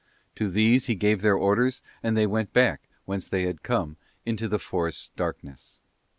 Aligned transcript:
To 0.35 0.49
these 0.49 0.87
he 0.87 0.95
gave 0.95 1.21
their 1.21 1.35
orders 1.37 1.83
and 2.01 2.17
they 2.17 2.25
went 2.25 2.53
back, 2.53 2.89
whence 3.05 3.27
they 3.27 3.43
had 3.43 3.61
come, 3.61 3.97
into 4.25 4.47
the 4.47 4.57
forest's 4.57 5.09
darkness. 5.09 5.77